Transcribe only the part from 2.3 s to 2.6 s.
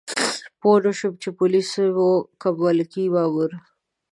که